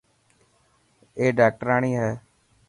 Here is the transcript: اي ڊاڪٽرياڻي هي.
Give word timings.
اي 1.17 1.25
ڊاڪٽرياڻي 1.37 1.91
هي. 1.99 2.11